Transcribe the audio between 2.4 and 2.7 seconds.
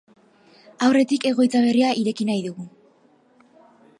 dugu.